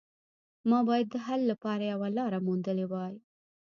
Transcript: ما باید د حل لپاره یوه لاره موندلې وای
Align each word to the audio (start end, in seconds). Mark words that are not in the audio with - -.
ما 0.69 0.79
باید 0.89 1.07
د 1.11 1.15
حل 1.25 1.41
لپاره 1.51 1.83
یوه 1.93 2.09
لاره 2.17 2.39
موندلې 2.47 2.85
وای 2.91 3.15